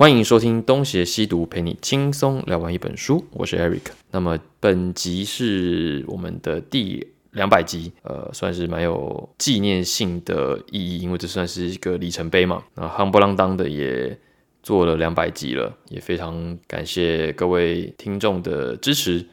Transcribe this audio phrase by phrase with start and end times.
[0.00, 3.22] 欢迎收听东邪西毒，陪你轻松聊完一本书。
[3.32, 3.82] 我是 Eric。
[4.12, 12.64] 那么本集是我们的第两百集，呃，算是蛮有纪念性的意义，因为这算是一个里程碑嘛。
[12.76, 14.18] 那夯不啷当的也
[14.62, 19.26] 做了两百集了，也非常感谢各位听众的支持。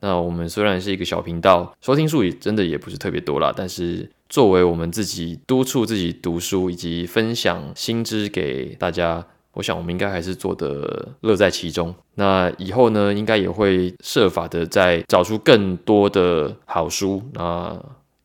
[0.00, 11.94] 那我们虽然是一个小频道，收听数也真的也不是特别多啦，但是作为我们自己督促自己读书以及分享新知给大家，我想我们应该还是做的乐在其中。
[12.16, 17.80] 那以后呢，应该也会设法的再找出更多的好书，那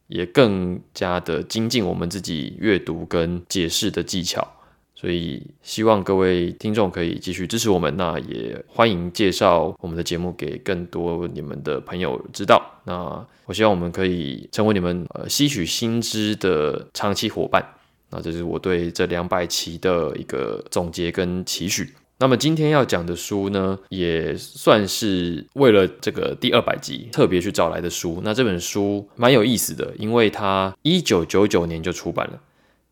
[0.08, 4.48] 也更加的精进我们自己阅读跟解释的技巧。
[4.96, 12.62] 所以希望各位听众可以继续支持我们，那也欢迎介绍我们的节目给更多你们的朋友知道。
[12.84, 17.66] 那我希望我们可以成为你们呃吸取新知的长期伙伴。
[18.10, 21.94] 那这是我对这两百期的一个总结跟期许。
[22.22, 28.20] 那么今天要讲的书呢，也算是为了这个第二百集特别去找来的书。
[28.24, 32.42] 那这本书蛮有意思的，因为它一九九九年就出版了。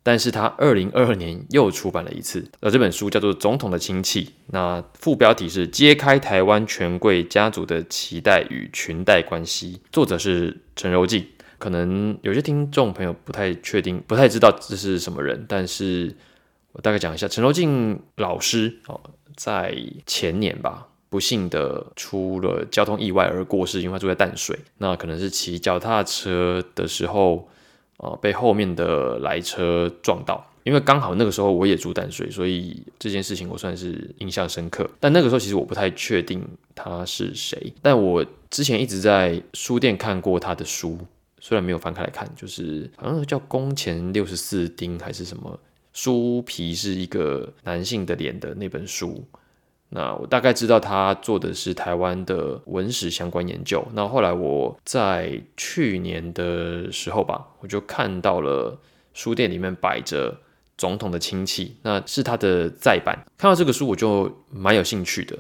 [0.02, 11.26] 但是它二零二二年又出版了一次，那这本书叫做《总统的亲戚》，那副标题是揭开台湾权贵家族的脐带与裙带关系，作者是陈柔静。
[11.58, 16.16] 可能有些听众朋友不太确定，不太知道这是什么人，但是
[16.72, 19.00] 我大概讲一下，陈柔静老师哦，
[19.36, 27.47] 在前年吧，不幸的出了交通意外而过世，因为他住在淡水，那可能是骑脚踏车的时候。
[27.97, 34.88] 啊，被后面的来车撞到，因为刚好那个时候我也住淡水，所以这件事情我算是印象深刻。
[35.00, 41.00] 但那个时候其实我不太确定他是谁，但我之前一直在书店看过他的书，
[41.48, 45.58] 虽然没有翻开来看，就是好像叫《宫前六十四丁》还是什么，
[45.94, 49.23] 书皮是一个男性的脸的那本书。
[49.88, 53.81] 那我大概知道他做的是台湾的文史相关研究。
[53.94, 58.78] 那后来我在去年的时候吧，我就看到了
[59.14, 60.34] 书店里面摆着
[60.78, 63.18] 《总统的亲戚》，那是他的再版。
[63.38, 65.40] 看到这个书我就蛮有兴趣的。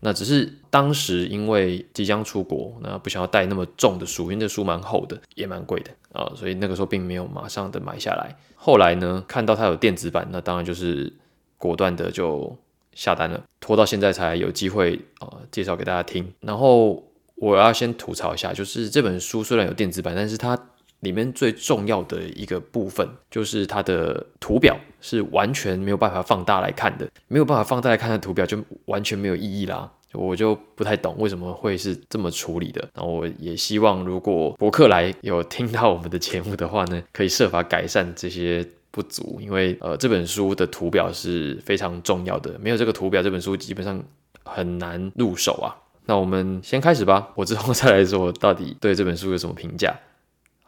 [0.00, 8.36] 那只是当时因为即将出国，那不想要带那么重的书，因为那书蛮厚的，也蛮贵的啊，所以那个时候并没有马上的买下来。
[8.54, 11.12] 后来呢，看到它有电子版，那当然就是
[11.56, 12.56] 果断的就。
[12.94, 16.34] 下单了，拖到现在才有机会啊，介绍给大家听。
[16.40, 17.00] 然后
[17.36, 20.58] 我要先吐槽一下，就是这本书虽然有电子版，但是它
[21.00, 29.92] 里面最重要的一个部分，就是它的图表是完全没有办法放大来看的，没有办法放大来看的图表就完全没有意义啦。
[30.12, 32.88] 我就不太懂为什么会是这么处理的。
[32.94, 38.66] 然后我也希望，如果博客来有听到我们的节目的话呢，可以设法改善这些。
[38.90, 44.02] 不足，因为呃这本书的图表是非常重要的，没有这个图表，这本书基本上
[44.44, 45.76] 很难入手啊。
[46.06, 49.94] 那我们先开始吧，我之后再来说到底对这本书有什么评价。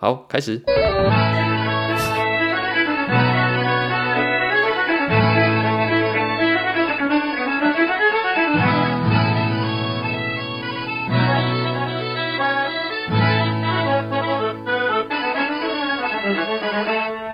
[0.03, 0.63] 好，开始。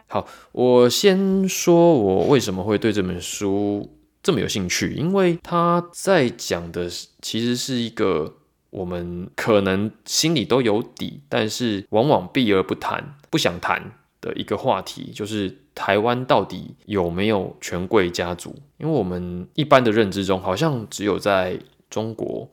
[0.09, 3.89] 好，我先说，我为什么会对这本书
[4.25, 4.93] 这么有兴趣？
[4.95, 6.91] 因为他在讲的
[7.23, 8.35] 其实是一个
[8.77, 18.55] 我们可能心里都有底，但是往往避而不谈、不想谈的一个话题，就是台湾到底有没有权贵家族？
[18.79, 22.49] 因为我们一般的认知中，好像只有在中国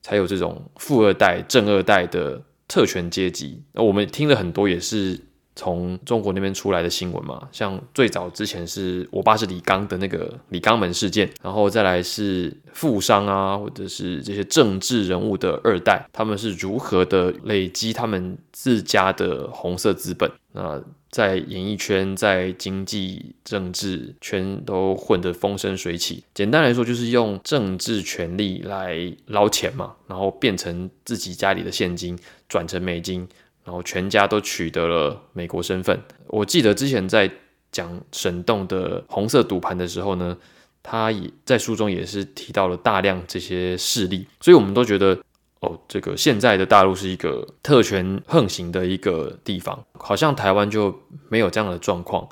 [0.00, 3.62] 才有这种富二代、正二代的特权阶级。
[3.72, 5.20] 那我们听了很多，也是。
[5.56, 26.24] 从中国那边出来的新闻嘛，像最早之前是我爸是李刚的那个李刚门事件，然后再来是富商啊，或者是这些政治人物的二代，他们是如何的累积他们自家的红色资本，那在演艺圈、在经济、政治圈都混得风生水起。
[26.34, 32.18] 简单来说，就是用政治权力来捞钱嘛，然后变成自己家里的现金
[32.48, 33.28] 转成美金。
[33.64, 35.98] 然后全家都取得了美国身份。
[36.26, 37.30] 我记得之前在
[37.72, 40.36] 讲沈栋的红色赌盘的时候呢，
[40.82, 45.18] 他也在书中也是提到了大量这些事例，所以我们都觉得
[45.60, 52.28] 哦，这个现在的大陆是一个特权横行的一个地方，好像台湾就没有这样的状况。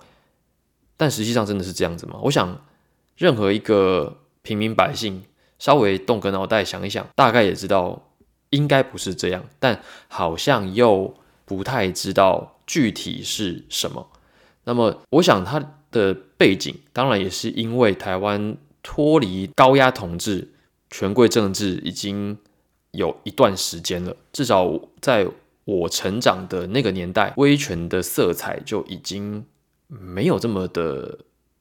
[0.96, 2.18] 但实际上真的是这样子吗？
[2.22, 2.62] 我想，
[3.16, 5.24] 任何一个平民百姓
[5.58, 8.10] 稍微动个脑袋想一想，大概也知道
[8.50, 11.16] 应该不是这样，但好像又。
[11.44, 14.08] 不太知道具体是什么，
[14.64, 20.48] 那么我想他的背景当然也是因为台湾脱离高压统治、
[20.90, 22.38] 权贵政治已经
[22.92, 25.26] 有一段时间了，至少在
[25.64, 29.44] 我成长的那个年代，威权的色彩就已经
[29.86, 31.18] 没有这么的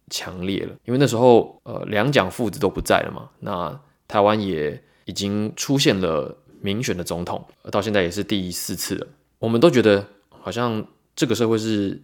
[0.10, 0.72] 强烈了。
[0.86, 9.08] 因为那时候，呃，两蒋父子都不在了嘛，那台湾也已经出现了民选的总统，到现在也是第四次了。
[9.42, 10.86] 我们都觉得好像
[11.16, 12.00] 这个社会是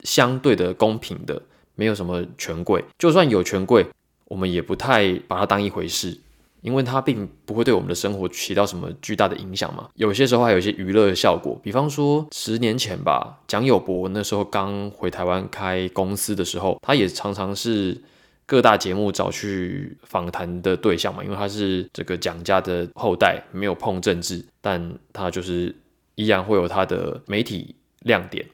[0.00, 1.40] 相对的公平的，
[1.74, 3.86] 没有什么权贵，就算有权贵。
[4.24, 6.18] 我们也不太把它当一回事，
[6.60, 9.88] 因为它并不会对我们的生活起到什么巨大的影响嘛。
[9.94, 17.98] 有些时候还有一些娱乐的效果，比方说十年前吧，蒋友柏那时候刚回台湾开公司的时候，他也常常是
[18.44, 25.74] 各大节目找去访谈的对象嘛，因为他是这个蒋家的后代，没有碰政治，但他就是
[26.18, 28.44] 依然会有他的媒体亮点，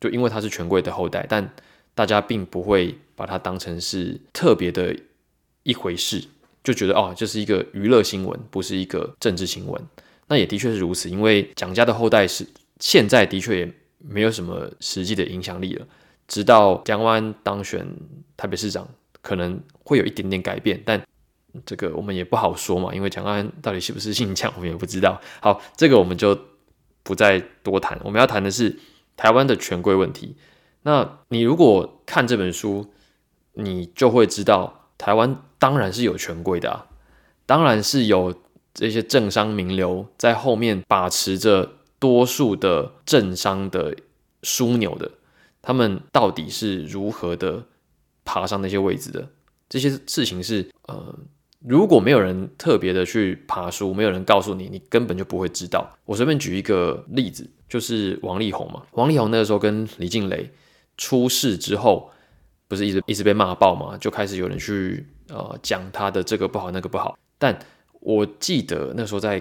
[0.00, 1.54] 就因为他是权贵的后代，但
[1.94, 4.94] 大家并不会把他当成是特别的。
[5.64, 6.20] 一回事，
[6.64, 9.80] 就觉得哦，这是一个娱乐新闻，不是一个政治新闻。
[10.26, 12.44] 那也的确是如此，因为蒋家的后代是
[12.80, 15.86] 现在的确也没有什么实际的影响力了。
[16.26, 17.86] 直到蒋万安当选
[18.36, 18.88] 台北市长，
[19.20, 21.00] 可能会有一点点改变，但
[21.64, 25.20] 这个我们也不好说嘛，因为蒋万安到底是不是姓蒋，我们也不知道。
[25.40, 26.36] 好，这个我们就
[27.02, 28.00] 不再多谈。
[28.04, 28.78] 我们要谈的是
[29.16, 30.36] 台湾的权贵问题。
[30.82, 32.92] 那你如果看这本书，
[33.52, 35.42] 你就会知道台湾。
[35.62, 36.86] 当然是有权贵的啊，
[37.46, 38.34] 当然是有
[38.74, 43.94] 这些政商名流在后面把持着多数的政商的
[44.42, 45.08] 枢纽的，
[45.62, 47.64] 他们到底是如何的
[48.24, 49.28] 爬上那些位置的？
[49.68, 51.16] 这些事情是呃，
[51.64, 55.88] 如果没有人特别的去爬书，没有人告诉你，你根本就不会知道。
[56.04, 60.50] 我随便举一个例子，就是王力宏嘛，王力宏那个时候跟李静蕾
[60.96, 62.10] 出事之后，
[62.68, 65.06] 不是一直一直被骂爆嘛，就开始有人去。
[65.28, 67.58] 呃，讲他的这个不好那个不好，但
[68.00, 69.40] 我记得那时候在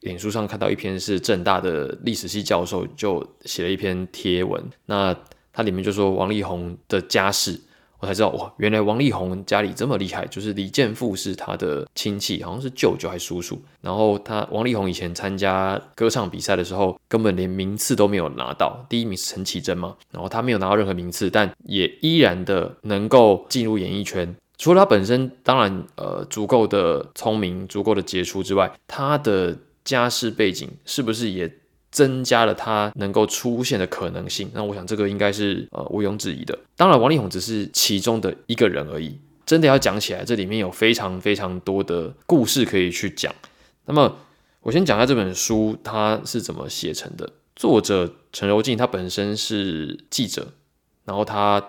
[0.00, 5.16] 脸书上看到一篇是正大的历史系教授就写了一篇贴文，那
[5.50, 7.58] 他里面就说王力宏的家世，
[8.00, 24.34] 我才知道哇，原来王力宏家里这么厉害，就是李健富是他的亲戚，好像是舅舅还是叔叔，然后他王力宏以前参加歌唱比赛的时候，根本连名次都没有拿到，第一名是陈绮贞嘛，然后他没有拿到任何名次，但也依然的能够进入演艺圈。
[24.56, 31.50] 除了他本身当然呃足够的聪明、足够的杰出之外，他的家世背景是不是也
[31.90, 34.50] 增加了他能够出现的可能性？
[34.54, 36.58] 那我想这个应该是呃毋庸置疑的。
[36.76, 39.18] 当然，王力宏只是其中的一个人而已。
[39.44, 43.34] 真的要讲起来，这里面有非常非常多的故事可以去讲。
[43.86, 44.16] 那么
[44.60, 47.32] 我先讲下这本书它是怎么写成的。
[47.56, 50.52] 作者陈柔静他本身是记者，
[51.04, 51.66] 然后他。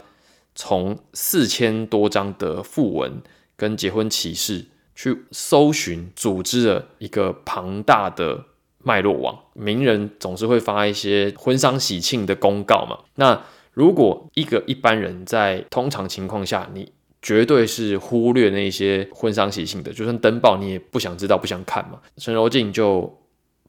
[0.53, 3.21] 从四千多张的附文
[3.55, 8.43] 跟结婚启事去搜寻，组织了一个庞大的
[8.83, 9.37] 脉络网。
[9.53, 12.97] 名人总是会发一些婚丧喜庆的公告嘛。
[13.15, 13.41] 那
[13.73, 16.91] 如果一个一般人在通常情况下，你
[17.21, 21.99] 绝对是忽略那些婚丧喜庆的，就算登报你也不想知道、不想看嘛。
[22.17, 23.11] 陈柔静就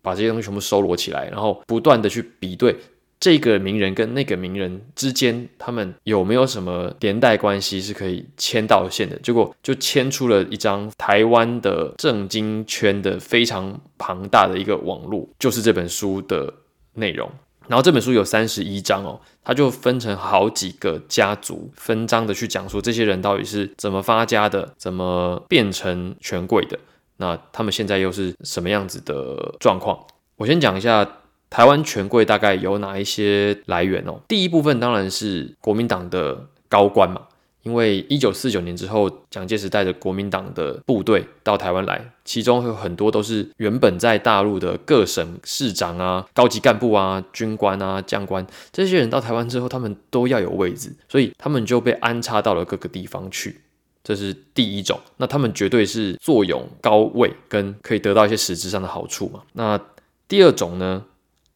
[0.00, 2.76] 把这些东西全部收罗起来，然后不断的去比对。
[3.22, 9.16] 这个名人跟那个名人之间，他们有没有什么连带关系是可以牵到线的？
[9.20, 16.52] 结果就牵出了一张台湾的政经圈的非常庞大的一个网络，就是这本书的
[16.94, 17.30] 内容。
[17.68, 26.76] 然后这本书有三十一章哦，它就分成好几个家族，分章的去讲述这些人到底是怎么发家的，怎么变成权贵的，
[27.18, 30.04] 那他们现在又是什么样子的状况？
[30.38, 31.08] 我先讲一下。
[31.52, 34.18] 台湾权贵大概有哪一些来源哦？
[34.26, 37.20] 第一部分当然是国民党的高官嘛，
[37.62, 53.60] 因为一九四九年之后，蒋介石带着国民党的部队到台湾来，其中有很多都是原本在大陆的各省市长啊、高级干部啊、军官啊、将官，这些人到台湾之后，他们都要有位置，所以他们就被安插到了各个地方去，
[54.02, 54.98] 这是第一种。
[55.18, 59.42] 那他们绝对是坐拥高位，跟可以得到一些实质上的好处嘛。
[59.52, 59.78] 那
[60.26, 61.04] 第二种呢？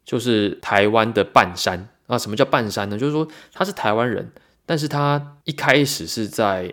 [0.06, 2.96] 就是台湾的半山啊，什么叫半山呢？
[2.96, 4.30] 就是说他是台湾人，
[4.64, 6.72] 但是他一开始是在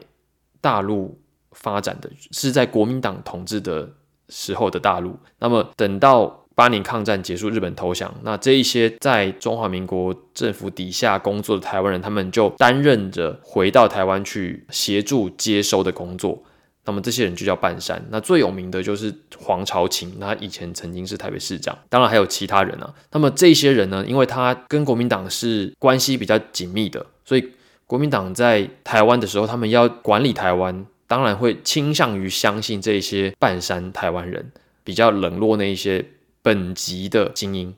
[0.62, 1.20] 大陆
[1.52, 3.90] 发展的，是在国民党统治的
[4.30, 5.18] 时候的大陆。
[5.40, 16.44] 那么等到八年抗战结束，日本投降，那这一些在中华民国政府底下工作的台湾人，他们就担任着回到台湾去协助接收的工作。
[16.86, 22.94] 那么这些人就叫半山，那最有名的就是黄朝琴，他以前曾经是台北市长，当然还有其他人啊。
[23.12, 27.52] 那么这些人呢，因为他跟国民党是关系比较紧密的，所以
[27.88, 34.52] 国民党在台湾的时候，他们要管理台湾，当然会倾向于相信这些半山台湾人，
[34.84, 36.06] 比较冷落那一些
[36.42, 37.74] 本级的精英。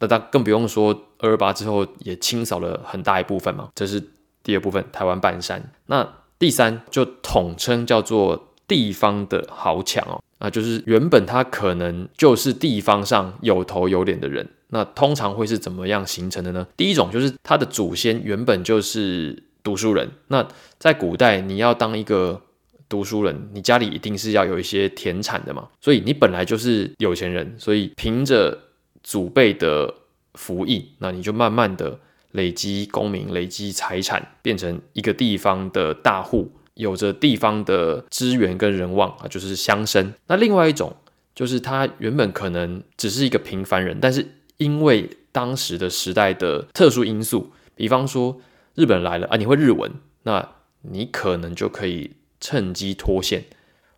[0.00, 4.02] 那他更不用说二二八之后也清扫了很大一部分嘛，这是
[4.42, 5.72] 第二部分台湾半山。
[5.86, 6.08] 那
[6.38, 14.48] 第三就统称叫做地方的豪强哦，那，就是原本他可能就是地方上有头有脸的人。
[14.70, 16.66] 那通常会是怎么样形成的呢？
[16.76, 20.06] 第一种就是他的祖先原本就是读书人。
[20.26, 20.46] 那
[20.78, 22.42] 在古代，你要当一个
[22.86, 28.58] 读书人，你家里一定是要有一些田产的嘛，所以你本来就是有钱人，所以凭着
[29.02, 29.94] 祖辈的
[30.34, 31.98] 福荫，那你就慢慢的
[32.32, 40.12] 累积功名，累积财产，变成一个地方的大户，有着地方的资源跟人望啊，就是乡绅。
[40.26, 40.94] 那另外一种
[41.34, 44.26] 就是他原本可能只是一个平凡人，但是
[44.58, 48.40] 因为当时的时代的特殊因素，比方说
[48.74, 49.90] 日本来了啊，你会日文，
[50.24, 50.48] 那
[50.82, 53.44] 你可能就可以趁机脱线。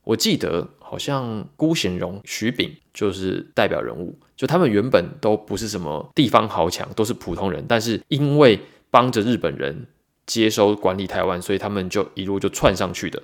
[0.05, 8.59] 我记得好像辜显荣、徐炳就是代表人物，就他们原本都不是什么地方豪强，都是普通人，但是因为
[8.91, 9.87] 帮着日本人
[10.25, 13.23] 接收管理台湾，所以他们就一路就窜上去的。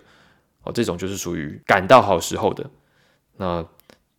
[0.65, 2.69] 哦，这种就是属于赶到好时候的
[3.39, 3.65] 那。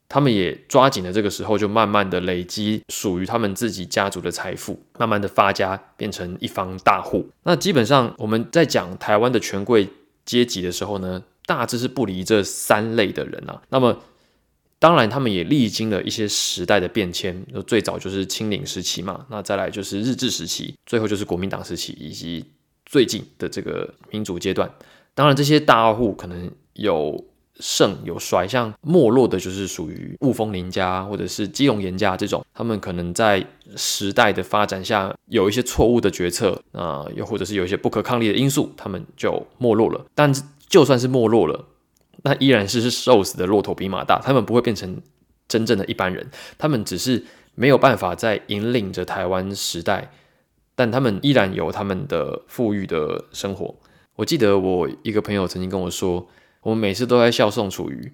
[0.10, 7.30] 他们也抓紧了这个时候，就慢慢的累积属于他们自己家族的财富，慢慢的发家，变成一方大户。
[7.44, 9.90] 那基本上我们在讲台湾的权贵
[10.24, 13.62] 阶级的时候呢，大致是不离这三类的人啊。
[13.68, 14.00] 那么
[14.80, 22.46] 当然，他们也历经了一些时代的变迁，最早就是清领时期嘛，那再来就是日治时期，最后就是国民党时期，以及
[22.86, 24.72] 最近的这个民主阶段。
[25.14, 27.26] 当然，这些大户可能有。
[27.60, 33.44] 盛有衰，像没落的，就是属于雾峰林家或者是基隆严家这种，他们可能在
[33.76, 40.06] 时代的发展下有一些错误的决策啊，又或者是有一些不可抗力的因素，他们就没落了。
[40.14, 40.32] 但
[40.70, 41.66] 就算是没落了，
[42.24, 45.02] 那依然是是瘦死的骆驼比马大，他们不会变成
[45.48, 50.12] 真正的一般人，他们只是没有办法在引领着台湾时代，
[50.76, 53.76] 但他们依然有他们的富裕的生活。
[54.16, 56.28] 我记得我一个朋友曾经跟我说。
[56.62, 58.12] 我们每次都在笑宋楚瑜，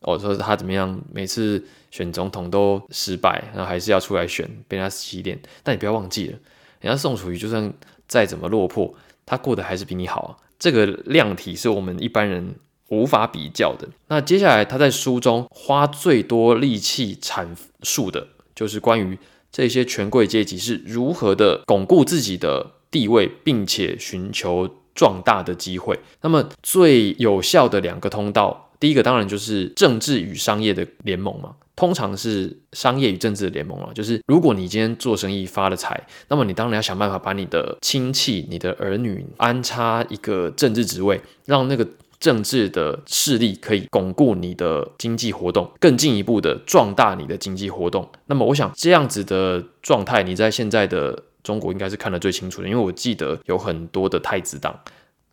[0.00, 5.38] 我说他怎么样，每次选总统都失败，然后还是要出来选，被他洗脸。
[5.62, 6.38] 但你不要忘记了，
[6.80, 7.70] 人家宋楚瑜就算
[8.08, 8.94] 再怎么落魄，
[9.26, 10.30] 他过得还是比你好啊。
[10.58, 12.54] 这个量体是我们一般人
[12.94, 13.88] 无法比较的。
[14.08, 17.48] 那接下来他在书中花最多力气阐
[17.82, 19.18] 述的，就是关于
[19.50, 24.70] 这些权贵阶级是如何的巩固自己的地位，并且寻求。
[24.96, 33.90] 壮大的机会，那么最有效的两个通道，第一个当然就是政治与商业的联盟嘛，通常是商业与政治的联盟了。
[33.92, 41.84] 就是如果你今天做生意发了财，那么你当然要想办法把你的亲戚、你的儿女安插一个政治职位，让那个
[42.24, 48.08] 政治的势力可以巩固你的经济活动，更进一步的壮大你的经济活动。
[48.26, 51.22] 那么我想这样子的状态，你在现在的。
[51.44, 54.74] 中国应该是看得最清楚的，因为我记得有很多的太子党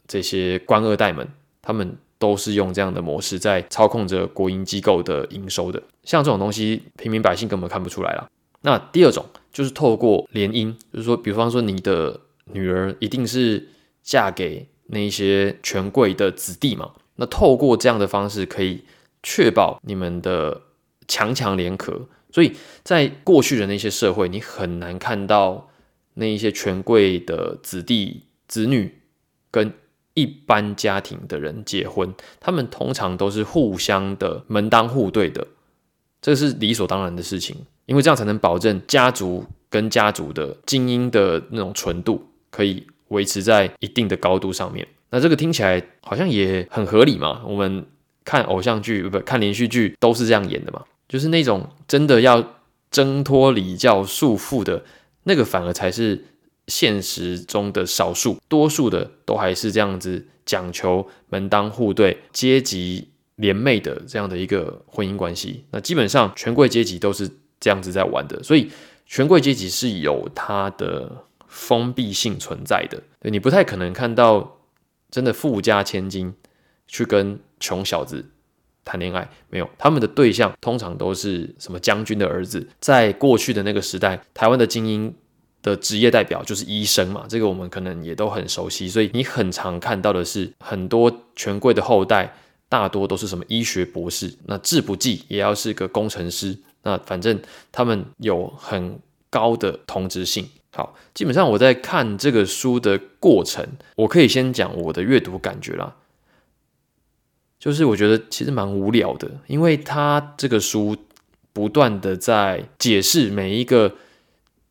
[0.05, 1.25] 这些官二代们，
[1.61, 5.81] 他们都是用这样的模式在操控着国营机构的营收的。
[6.03, 8.29] 像这种东西，平民百姓根本看不出来了。
[8.63, 12.19] 那第二种就是透过联姻，就是说，比方说你的
[12.51, 13.69] 女儿一定是
[14.03, 18.85] 嫁给那一些权贵的子弟嘛，那透过这样的方式可以
[19.23, 20.61] 确保你们的
[21.07, 22.07] 强强联合。
[22.31, 25.67] 所以在过去的那些社会，你很难看到。
[26.15, 28.99] 那一些权贵的子弟子女
[29.49, 29.71] 跟
[30.13, 35.47] 一般家庭的人结婚，他们通常都是互相的门当户对的，
[36.21, 37.55] 这是理所当然的事情，
[37.85, 44.85] 因为这样才能保证家族跟家族的精英的那种纯度可以维持在一定的高度上面。
[45.11, 47.41] 那这个听起来好像也很合理嘛？
[47.45, 47.85] 我们
[48.25, 50.83] 看偶像剧不看连续剧都是这样演的嘛？
[51.07, 52.55] 就是那种真的要
[52.89, 54.83] 挣脱礼教束缚的。
[55.23, 56.25] 那个反而才是
[56.65, 65.65] 现实中的少数，多数的都还是这样子讲求门当户对、阶级联袂的这样的一个婚姻关系。
[65.71, 68.71] 那基本上权贵阶级都是这样子在玩的，所以
[69.05, 72.99] 权贵阶级是有它的封闭性存在的。
[73.19, 74.57] 对你不太可能看到
[75.11, 76.33] 真的富家千金
[76.87, 78.25] 去跟穷小子
[78.83, 82.67] 谈恋爱，没有，他们的对象通常都是什么将军的儿子。
[82.79, 85.13] 在过去的那个时代，台湾的精英。
[85.63, 92.33] 的职业代表就是医生嘛，这个我们可能也都很熟悉，所以你很常看到的是很多权贵的后代，
[92.67, 97.39] 大多都是什么医学博士，那治不济也要是个工程师，那反正
[97.71, 100.49] 他们有很高的同质性。
[100.73, 105.95] 好，基本上我在看这个书的过程，我可以先讲我的阅读感觉啦。
[107.59, 110.95] 就是我觉得其实蛮无聊的，因为他这个书
[111.53, 113.95] 不断的在解释每一个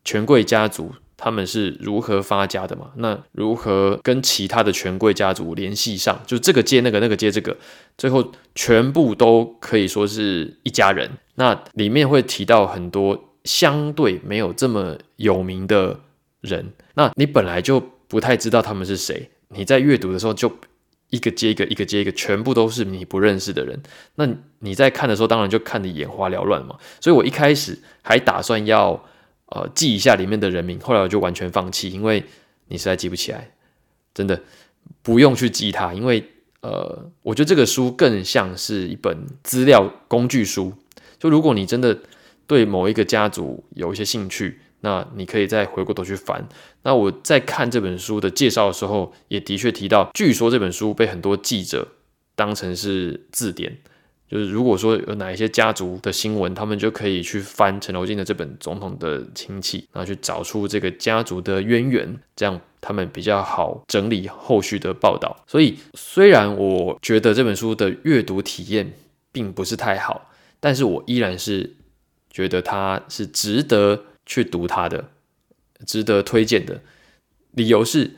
[0.03, 7.55] 权贵家族他们是如何发家的嘛，那如何跟其他的权贵家族联系上，就这个接那个，那个接这个，
[7.95, 11.11] 最后全部都可以说是一家人。
[11.35, 15.99] 那里面会提到很多相对没有这么有名的
[16.41, 20.51] 人，那你本来就不太知道他们是谁，你在阅读的时候就。
[21.13, 23.77] 一个接一个，一个接一个，全部都是你不认识的人。
[24.15, 24.25] 那
[24.59, 26.77] 你在看的时候，当然就看得眼花缭乱嘛。
[27.01, 28.91] 所以我一开始还打算要
[29.47, 32.23] 呃记一下里面的人名，后来我就完全放弃，因为
[32.69, 33.51] 你实在记不起来，
[34.13, 34.41] 真的
[35.01, 36.23] 不用去记它，因为
[36.61, 40.73] 呃，我觉得这个书更像是一本资料工具书。
[41.19, 41.99] 就如果你真的
[42.51, 46.45] 对某一个家族有一些兴趣，那你可以再回过头去翻。
[46.83, 51.87] 那我在看这本书的介绍的时候，也的确提到，据说这本书被很多记者
[52.35, 53.77] 当成是字典，
[54.29, 65.41] 就是如果说有哪一些家族的新闻，他们就可以去翻陈楼进的这本《总统的亲戚》，然后去找出这个家族的渊源，这样他们比较好整理后续的报道。
[65.47, 68.91] 所以，虽然我觉得这本书的阅读体验
[69.31, 70.29] 并不是太好，
[70.59, 71.77] 但是我依然是
[72.31, 74.05] 觉得它是值得。
[74.23, 75.09] 去读它的，
[75.85, 76.79] 值得推荐的
[77.53, 78.11] 理由是，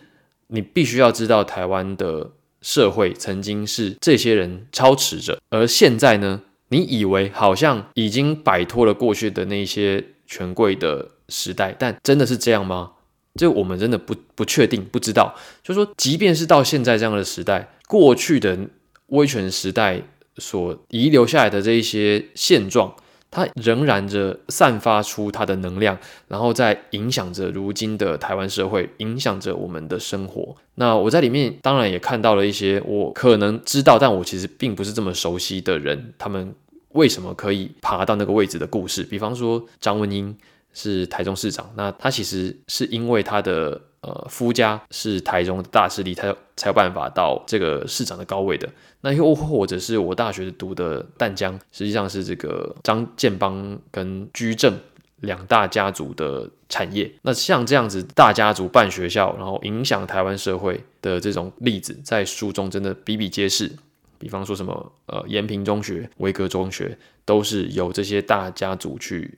[0.47, 12.91] 你必须要知道台湾的社会曾经是这些人操持着，而现在呢，你以为好像已经摆脱了过去的那些权贵的时代，但真的是这样吗？
[13.35, 15.33] 这我们真的不不确定，不知道。
[15.63, 18.59] 就说，即便是到现在这样的时代，过去的
[19.07, 20.03] 威权时代
[20.37, 22.93] 所遗留下来的这一些现状。
[23.33, 25.97] 它仍然着散发出它的能量，
[26.27, 30.55] 然后在影响着如今的台湾社会，影响着我们的生活。
[30.75, 36.53] 那我在里面当然也看到了一些我可能知道，但我其实并不是这么熟悉的人，他们
[36.89, 39.01] 为什么可以爬到那个位置的故事。
[39.03, 40.37] 比方说张文英
[40.73, 43.81] 是台中市长，那他其实是因为他的。
[44.03, 48.67] 呃，夫家是台中的大势力，才才有办法到这个市长的高位的。
[48.99, 54.77] 那又或者是我大学读的淡江，实际上是这个张建邦跟居正
[55.21, 57.09] 两大家族的产业。
[57.21, 63.71] 那像这样子大家族办学校，然后影响台湾社会的这种例子，在书中真的比比皆是。
[64.19, 69.37] 比方说什么呃延平中学、维格中学，都是由这些大家族去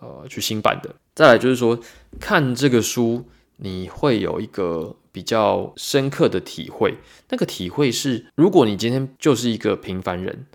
[0.00, 0.94] 呃去新版的。
[1.14, 1.78] 再来就是说，
[2.20, 3.24] 看这个书。
[3.60, 6.94] 你会有一个比较深刻的体会，
[7.30, 10.46] 那个体会是，如果你今天就是一个平凡人，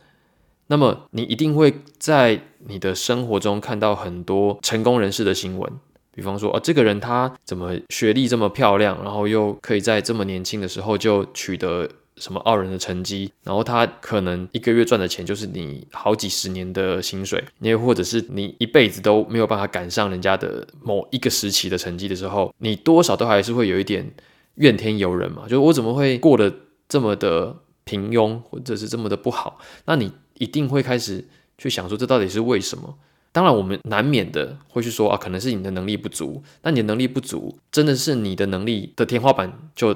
[0.67, 5.69] 那么你一定会在你的生活中看到很多成功人士的新闻，
[6.13, 11.89] 比方说，哦，这个人他怎么学历这么漂亮，然后又可以在这么年轻的时候就取得。
[12.17, 24.13] 什么傲人的成绩，然后他可能一个月赚的钱就是你好几十年的薪水，你也或者是你一辈子都没有办法赶上人家的某一个时期的成绩的时候，你多少都还是会有一点
[24.56, 26.54] 怨天尤人嘛，就是我怎么会过得
[26.88, 29.60] 这么的平庸，或者是这么的不好？
[29.86, 31.26] 那你一定会开始
[31.58, 32.95] 去想说，这到底是为什么？
[33.32, 36.43] 当然，我们难免的会去说啊，可能是你的能力不足。
[36.62, 39.95] 那你的能力不足，真的是你的能力的天花板就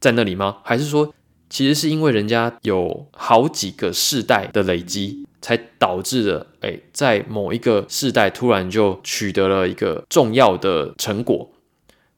[0.00, 0.56] 在那里吗？
[0.64, 1.12] 还是说？
[1.50, 11.50] 其实是因为人家有好几个世代的累积，才导致了，哎，在某一个世代突然就取得了一个重要的成果，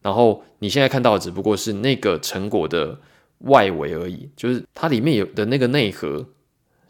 [0.03, 3.01] 然后你现在看到的只不过是那个成果的
[3.39, 6.27] 外围而已，就是它里面有的那个内核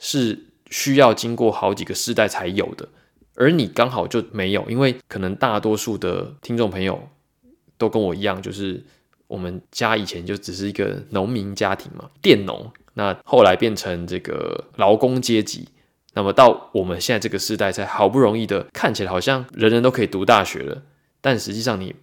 [0.00, 2.88] 是需要经过好几个世代才有的，
[3.36, 7.08] 而你刚好就没有，因为可能大多数的听众朋友
[7.78, 8.84] 都跟我一样，就是。
[9.32, 12.70] 我们家以前就只是一个农民家庭嘛，佃农。
[12.92, 15.66] 那后来变成这个劳工阶级，
[16.12, 20.82] 那么到我们现在这个时代，才好不容易的看起来好像人人都可以读大学了，
[21.22, 21.94] 但实际上你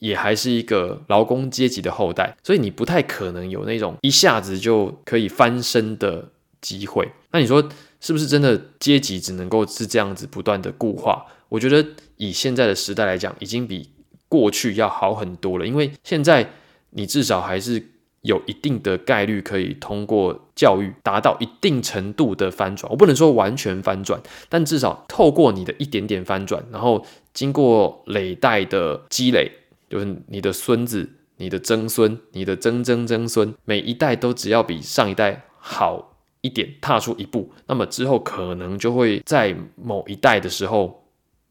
[0.00, 7.08] 也还是一个劳工阶级的后代，所以你不太可能有那种一下子就可以翻身的机会。
[7.30, 7.62] 那你说
[8.00, 11.24] 是不是真的阶级只能够是这样子不断的固化？
[11.48, 13.88] 我觉得以现在的时代来讲，已经比
[14.28, 16.50] 过去要好很多了，因为现在。
[16.92, 17.82] 你至少还是
[18.22, 22.88] 有一定的概率可以通过教育达到一定程度的翻转。
[22.90, 29.50] 我不能说完全翻转，但至少透过你的一点点翻转，然后经过累代的积累，
[29.90, 41.04] 就是你的孙子、你的曾孙、你的曾曾曾孙，每一代都只要比上一代好一点，踏出一步，那么之后可能就会在某一代的时候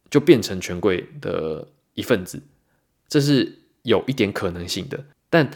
[0.10, 2.42] 就变成权贵的一份子，
[3.10, 4.98] 这是有一点可能性的。
[5.32, 5.50] 但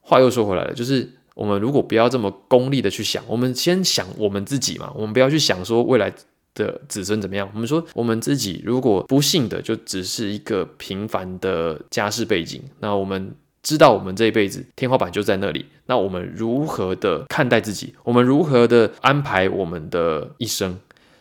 [0.00, 6.10] 话又说回来了，就是我们如果不要这么功利的去想，我们先想我们自己嘛，我们不要去想说未来
[6.54, 7.50] 的子孙怎么样。
[7.52, 17.94] 我们说我们自己如果不幸的就只是一个平凡的家世背景，那我们知道我们这一辈子天花板就在那里，那我们如何的看待自己？
[18.04, 20.78] 我们如何的安排我们的一生？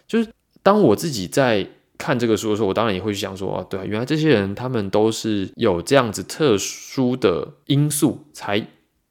[0.08, 0.30] 就是
[0.62, 1.68] 当我自己在。
[2.02, 8.66] 看这个书的时候，我当然也会去想说，哦，对啊，原来这些人他们都是有这样子特殊的因素才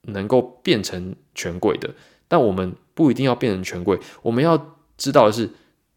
[0.09, 1.89] 能够变成权贵的。
[2.27, 5.49] 但我们不一定要变成权贵，我们要知道的是，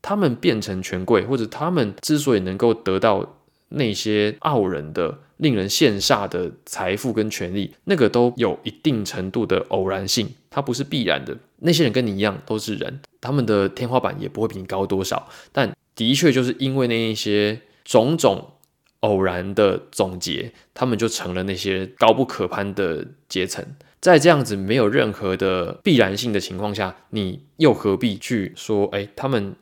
[0.03, 11.35] 他们变成权贵，或者他们之所以能够得到那些傲人的、令人羡煞的财富跟权利，那个都有一定程度的偶然性，它不是必然的。
[11.57, 15.73] 那些人跟你一样都是人，他们的天花板也不会比你高多少，但。
[15.95, 18.53] 的确，就是因为那一些种种
[19.01, 23.63] 偶然的总结，他们就成了那些高不可攀的阶层。
[23.99, 29.55] 在这样子没有任何的必然性的情况下，你又何必去说，哎，他们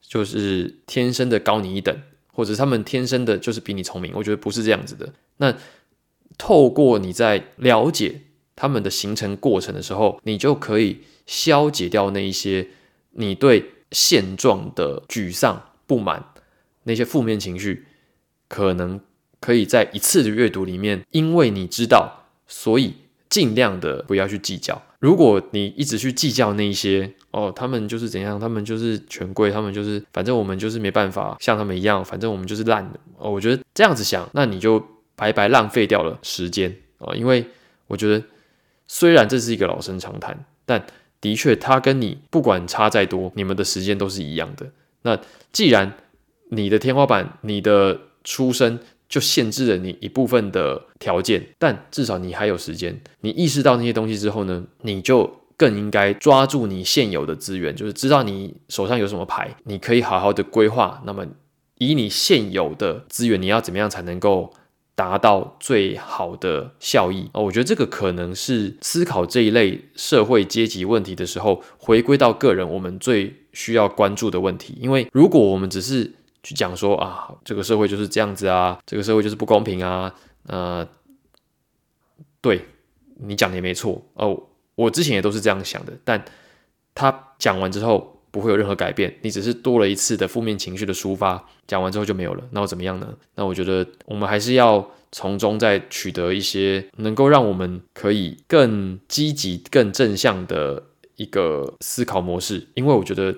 [0.00, 1.96] 就是天生的高你一等，
[2.32, 4.12] 或者他们天生的就是比你聪明？
[4.14, 5.12] 我觉得不是这样子的。
[5.38, 5.56] 那
[6.36, 8.20] 透过你在了解
[8.54, 12.68] 他们的形成过程的时候，你就可以消解掉那一些
[13.12, 13.70] 你对。
[13.92, 16.24] 现状的沮丧、不满，
[16.84, 17.86] 那些负面情绪，
[18.48, 19.00] 可能
[19.40, 22.94] 可以在一次的阅读里面，因为你知道，所以
[23.28, 24.82] 尽量的不要去计较。
[24.98, 33.00] 如果你一直去计较那一些，哦，他们就是怎样，他们就是权贵，他们就是，反正我们就是没办法像他们一样，反正我们就是烂的。
[33.18, 34.84] 哦，我觉得这样子想，那你就
[35.16, 37.14] 白白浪费掉了时间啊！
[37.14, 37.44] 因为
[37.88, 38.24] 我觉得，
[38.86, 40.84] 虽然这是一个老生常谈，但。
[41.22, 44.66] 的确，他跟你不管差再多，你们的时间都是一样的。
[45.02, 45.18] 那
[45.52, 45.94] 既然
[46.50, 53.00] 你的天花板、你的出生就限制了你一部分的条件，但至少你还有时间。
[53.20, 61.00] 你意识到那些东西之后呢，你就更应该抓住你现有的资源，就是知道你手上有什么牌，你可以好好的规划。
[61.06, 61.24] 那么，
[61.78, 64.52] 以你现有的资源，你要怎么样才能够？
[64.94, 74.76] 达到最好的效益哦，我觉得这个可能是思考这一类社会阶级问题的时候，回归到个人，我们最需要关注的问题。
[74.80, 80.14] 因为如果我们只是去讲说啊，这个社会就是这样子啊，这个社会就是不公平啊，
[80.46, 80.86] 呃，
[82.40, 82.66] 对
[83.16, 84.42] 你讲的也没错哦，
[84.74, 86.24] 我之前也都是这样想的，但
[86.94, 88.21] 他讲完之后。
[88.32, 93.14] 不会有任何改变，你只是多了一次的负面情绪的抒发，讲完之后就没有了，那我怎么样呢？
[93.36, 100.82] 那我觉得我们还是要从中再取得一些能够让我们可以更积极、更正向的
[101.16, 103.36] 一个思考模式，因为我觉得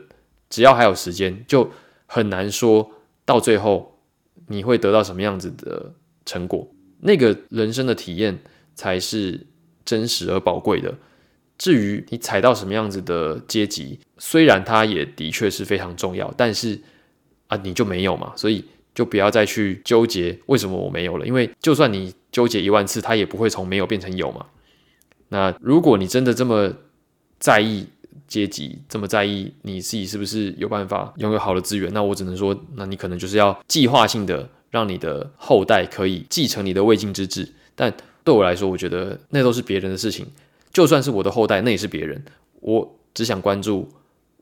[0.48, 1.68] 只要还有时间，就
[2.06, 2.92] 很难说
[3.24, 3.98] 到最后
[4.46, 5.92] 你会得到什么样子的
[6.24, 6.68] 成果，
[7.00, 8.38] 那个人生的体验
[8.76, 9.48] 才是
[9.84, 10.94] 真实而宝贵的。
[11.56, 16.80] 至于你踩到什么样子的阶级，虽然它也的确是非常重要，但是
[17.46, 18.64] 啊，你就没有嘛，所以
[18.94, 24.46] 就不要再去纠结为什么我没有了，因为就算你纠结一万次，它也不会从没有变成有嘛。
[25.28, 26.72] 那如果你真的这么
[27.38, 27.86] 在意
[28.26, 37.52] 阶级，这么在意你自己是不是有办法拥有好的资源，那我只能说，那你可能就是要计划性的让你的后代可以继承你的未尽之志。
[37.74, 40.26] 但对我来说，我觉得那都是别人的事情。
[40.74, 42.22] 就算是我的后代，那也是别人。
[42.60, 43.88] 我只想关注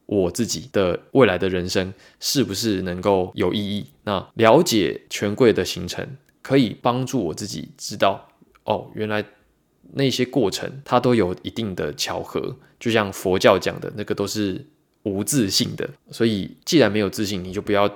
[0.06, 3.86] 我自己的未来的人生是不是能够有意义。
[4.02, 8.28] 那了解权贵的形成，可以帮助我自己知道，
[8.64, 9.24] 哦，原来
[9.92, 12.56] 那些过程它都有一定的巧合。
[12.80, 14.66] 就像佛教讲的那个都是
[15.04, 15.88] 无自信的。
[16.10, 17.88] 所以既然没有自信，你就不要。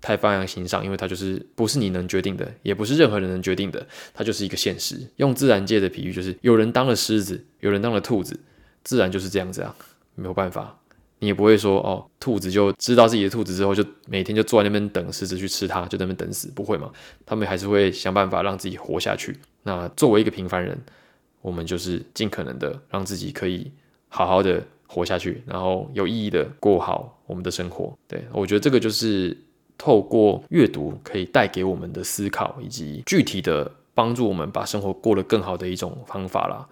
[0.00, 4.98] 太放在心上，因为它就是不是你能决定的，也不是任何人能决定的，它就是一个现实。
[5.16, 8.38] 用自然界的比喻，就是有人当了狮子，有人当了兔子，
[8.82, 9.76] 自然就是这样子啊，
[10.14, 10.76] 没有办法。
[11.18, 16.90] 你也不会说哦，兔子就知道自己的兔子之后，就每天就坐在那边等狮子去吃它，就在那边等死，不会嘛？
[17.26, 19.36] 他们还是会想办法让自己活下去。
[19.64, 20.80] 那作为一个平凡人，
[21.42, 23.70] 我们就是尽可能的让自己可以
[24.08, 27.94] 好好的活下去，然后有意义的过好我们的生活。
[28.08, 29.36] 对我觉得这个就是。
[29.80, 36.68] 透过阅读可以带给我们的思考，以及具体的帮助我们把生活过得更好的一种方法啦。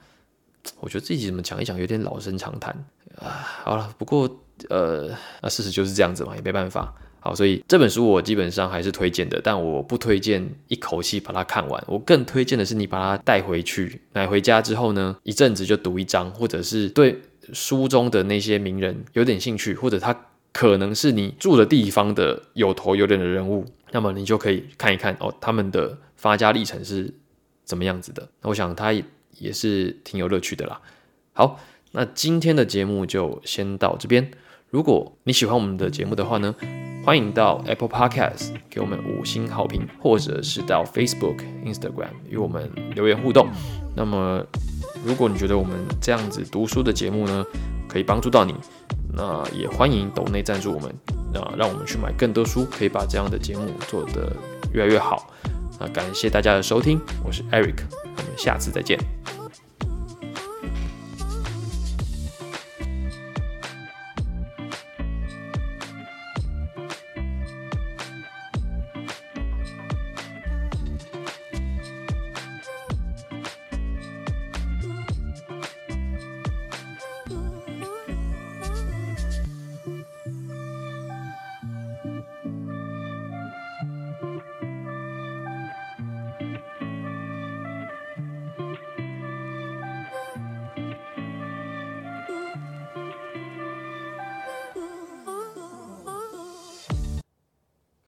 [0.80, 2.70] 我觉得自己怎么讲一讲有点老生常谈
[3.16, 3.48] 啊。
[3.64, 4.28] 好了，不过
[4.68, 5.08] 呃，
[5.40, 6.92] 那事实就是这样子嘛，也没办法。
[7.20, 11.82] 好，所以这本书我基本上还是推荐的，但我不推荐一口气把它看完。
[11.86, 17.22] 我更推荐的是你把它带回去，买回家之后呢，一阵子就读一章，或者是对
[17.54, 20.14] 书中的那些名人有点兴趣，或者他。
[20.58, 27.14] 可能是你住的地方的有头有脸的人物，那么你就可以看一看哦，他们的发家历程是
[27.64, 28.28] 怎么样子的。
[28.42, 29.04] 那我想他也
[29.38, 30.80] 也是挺有乐趣的啦。
[31.32, 31.60] 好，
[31.92, 34.32] 那今天的节目就先到这边。
[34.68, 36.52] 如果你喜欢我们的节目的话呢，
[37.04, 43.48] 欢迎到 Apple Podcast 给我们五星好评，或者是到 Facebook、Instagram 与我们留言互动。
[43.94, 44.44] 那么，
[45.04, 47.46] 如果你觉得我们这样子读书的节目呢，
[47.88, 48.52] 可以帮助到你，
[49.12, 50.90] 那也欢迎抖内赞助我们，
[51.34, 54.32] 啊，让我们去买更多书，可以把这样的节目做得
[54.72, 55.30] 越来越好。
[55.80, 59.17] 那感谢大家的收听，我是 Eric，我们下次再见。